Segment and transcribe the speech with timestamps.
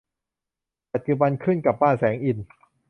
[0.93, 2.45] ปัจจุบันขึ้นกับบ้านแสงอินทร์